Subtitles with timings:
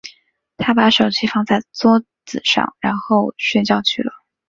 [0.57, 4.11] 她把手机放在桌子上，然后睡觉去了。